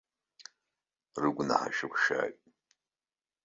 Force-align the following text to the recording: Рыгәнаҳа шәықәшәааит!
Рыгәнаҳа 1.21 1.69
шәықәшәааит! 1.75 2.37